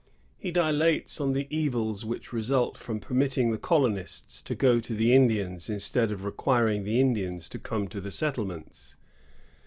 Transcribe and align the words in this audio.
He 0.39 0.49
dilates 0.49 1.21
on 1.21 1.33
the 1.33 1.45
evils 1.55 2.03
which 2.03 2.33
result 2.33 2.75
from 2.75 2.99
permitting 2.99 3.51
the 3.51 3.59
colonists 3.59 4.41
to 4.41 4.55
go 4.55 4.79
to 4.79 4.95
the 4.95 5.13
Indians 5.13 5.69
instead 5.69 6.11
of 6.11 6.23
requiring 6.23 6.83
the 6.85 6.99
Indians 6.99 7.47
to 7.49 7.59
come 7.59 7.87
to 7.89 8.01
the 8.01 8.09
settlements. 8.09 8.95